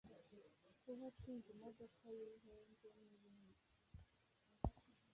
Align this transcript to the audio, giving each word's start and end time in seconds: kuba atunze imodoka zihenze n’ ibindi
kuba 0.83 1.03
atunze 1.11 1.47
imodoka 1.55 2.03
zihenze 2.19 2.87
n’ 2.95 2.99
ibindi 3.15 3.63